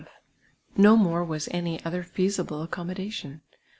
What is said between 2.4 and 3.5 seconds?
accommodation.